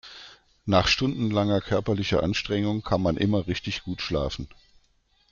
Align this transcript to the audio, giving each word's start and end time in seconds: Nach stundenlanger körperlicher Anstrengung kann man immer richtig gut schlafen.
Nach 0.65 0.87
stundenlanger 0.87 1.61
körperlicher 1.61 2.23
Anstrengung 2.23 2.81
kann 2.81 3.03
man 3.03 3.17
immer 3.17 3.45
richtig 3.45 3.83
gut 3.83 4.01
schlafen. 4.01 4.47